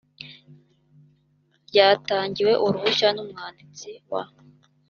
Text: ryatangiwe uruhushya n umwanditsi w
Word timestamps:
ryatangiwe 1.69 2.53
uruhushya 2.65 3.09
n 3.15 3.17
umwanditsi 3.23 3.89
w 4.09 4.13